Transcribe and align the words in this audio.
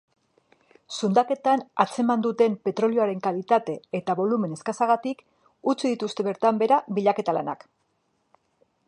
Zundaketetan 0.99 1.61
atzeman 1.83 2.23
duten 2.25 2.55
petrolioaren 2.69 3.21
kalitate 3.27 3.75
eta 3.99 4.15
bolumen 4.21 4.57
eskasagatik 4.57 5.23
utzi 5.75 5.93
dituzte 5.93 6.27
bertan 6.31 6.63
behera 6.63 6.81
bilaketa-lanak. 7.01 7.67